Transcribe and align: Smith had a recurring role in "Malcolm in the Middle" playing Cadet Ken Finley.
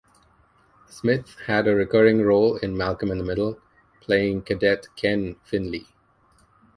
Smith 0.89 1.35
had 1.45 1.67
a 1.67 1.75
recurring 1.75 2.23
role 2.23 2.55
in 2.57 2.75
"Malcolm 2.75 3.11
in 3.11 3.19
the 3.19 3.23
Middle" 3.23 3.59
playing 4.01 4.41
Cadet 4.41 4.87
Ken 4.95 5.35
Finley. 5.43 5.89